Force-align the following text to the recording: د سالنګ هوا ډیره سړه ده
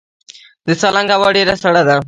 د 0.65 0.67
سالنګ 0.81 1.09
هوا 1.15 1.29
ډیره 1.37 1.55
سړه 1.63 1.81
ده 1.87 1.95